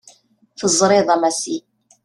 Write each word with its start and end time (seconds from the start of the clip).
Teẓriḍ 0.59 1.07
a 1.15 1.17
Massi. 1.21 1.57